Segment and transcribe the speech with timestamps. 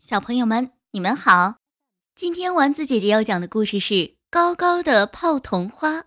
[0.00, 1.56] 小朋友们，你们好！
[2.14, 3.94] 今天丸子姐姐要讲的故事是
[4.30, 5.98] 《高高的泡桐花》。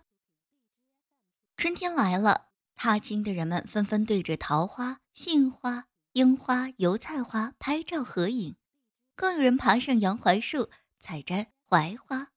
[1.56, 8.56] 春天来了，踏青的人们纷纷对着桃花、杏花、樱花、油菜花拍照合影，
[9.14, 12.32] 更有人爬上杨槐树采摘槐花，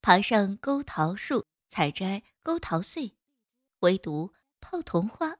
[0.00, 3.16] 爬上沟桃树采摘沟桃穗。
[3.80, 5.38] 唯独泡桐花，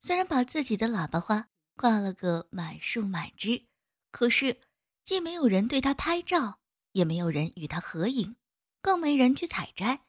[0.00, 1.46] 虽然把自己的喇叭花
[1.76, 3.66] 挂了个满树满枝，
[4.10, 4.60] 可是。
[5.10, 6.60] 既没有人对他拍照，
[6.92, 8.36] 也没有人与他合影，
[8.80, 10.04] 更没人去采摘，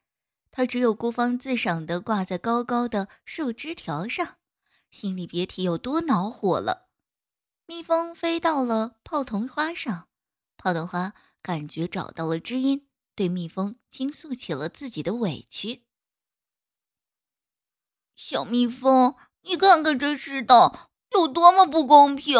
[0.52, 4.38] 他只有孤芳自赏地挂在高高的树枝条上，
[4.92, 6.92] 心里别提有多恼火了。
[7.66, 10.08] 蜜蜂飞到了泡桐花上，
[10.56, 15.82] 泡桐花感觉找到了知音，对蜜蜂倾诉起了自己的委屈。
[18.16, 22.40] 小蜜蜂，你看看这世道有多么不公平！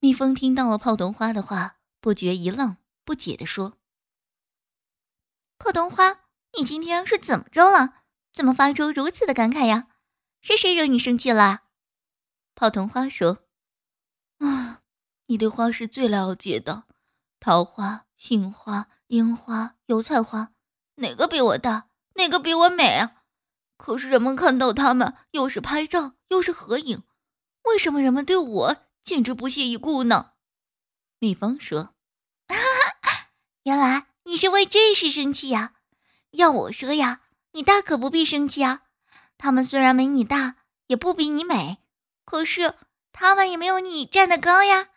[0.00, 3.78] 蜜蜂听到了泡桐花的话，不觉一愣，不解地说
[5.58, 6.20] ：“泡桐花，
[6.56, 8.04] 你今天是怎么着了？
[8.32, 9.88] 怎么发出如此的感慨呀？
[10.40, 11.64] 是谁惹你生气了？”
[12.54, 13.38] 泡桐花说
[14.38, 14.82] ：“啊，
[15.26, 16.84] 你对花是最了解的，
[17.40, 20.52] 桃花、杏花、樱花、油菜花，
[20.96, 21.88] 哪个比我大？
[22.14, 23.24] 哪个比我美啊？
[23.76, 27.02] 可是人们看到它们，又是拍照，又是合影，
[27.64, 30.32] 为什么人们对我？”简直不屑一顾呢，
[31.18, 31.94] 蜜蜂说
[33.64, 35.74] ：“原来你是为这事生气呀？
[36.32, 38.82] 要我说呀，你大可不必生气啊。
[39.38, 40.56] 他们虽然没你大，
[40.88, 41.78] 也不比你美，
[42.24, 42.74] 可是
[43.12, 44.90] 他们也没有你站得高呀。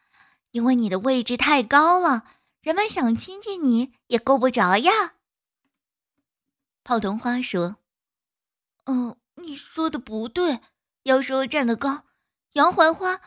[0.51, 2.25] 因为你的位置太高了，
[2.61, 5.13] 人们想亲近你也够不着呀。”
[6.83, 7.77] 泡桐花说
[8.85, 10.59] ：“哦，你说的不对。
[11.03, 12.05] 要说站得高，
[12.53, 13.21] 杨槐花。”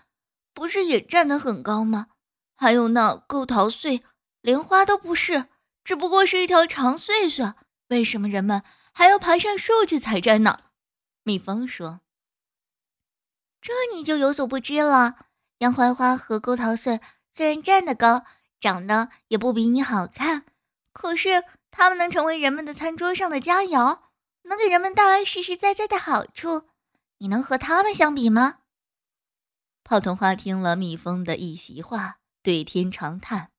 [0.55, 2.07] 不是也站得很高吗？
[2.55, 4.03] 还有那构桃穗，
[4.41, 5.49] 连花都不是，
[5.83, 7.53] 只不过是一条长穗穗。
[7.89, 10.61] 为什么人们还要爬上树去采摘呢？
[11.25, 12.01] 蜜蜂说
[13.61, 15.27] ：“这你就有所不知了。
[15.59, 17.01] 杨槐花和构桃穗
[17.33, 18.25] 虽然站得高，
[18.61, 20.47] 长得也不比你好看，
[20.93, 24.01] 可是它们能成为人们的餐桌上的佳肴，
[24.45, 26.69] 能给人们带来实实在在的好处。
[27.19, 28.61] 你能和它们相比吗？”
[29.85, 33.53] 泡桐花听了蜜蜂的一席话，对天长叹：“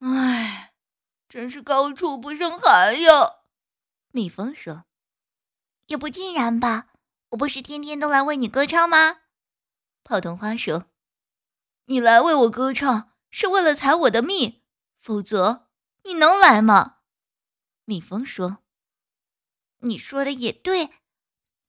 [0.00, 0.72] 唉，
[1.28, 3.42] 真是高处不胜寒呀。”
[4.10, 4.86] 蜜蜂说
[5.88, 6.88] ：“也不尽然吧，
[7.30, 9.20] 我不是天天都来为你歌唱吗？”
[10.02, 10.86] 泡桐花说
[11.86, 14.62] ：“你来为我歌唱，是为了采我的蜜，
[14.98, 15.68] 否则
[16.04, 17.00] 你能来吗？”
[17.84, 18.60] 蜜蜂说
[19.80, 20.88] ：“你说的也对，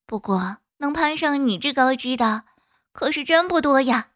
[0.05, 2.45] 不过能攀上你这高枝的。”
[2.93, 4.11] 可是真不多呀。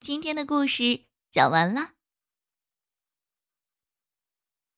[0.00, 1.93] 今天的故事讲完了。